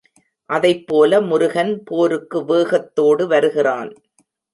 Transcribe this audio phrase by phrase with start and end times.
[0.49, 3.91] அதைப்போல முருகன் போருக்கு வேகத்தோடு வருகிறான்.